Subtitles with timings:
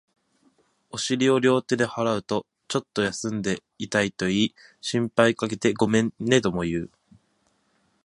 [0.89, 6.89] お尻を両手で払うと、ちょっと休んでいたと言い、心配かけてごめんとも言う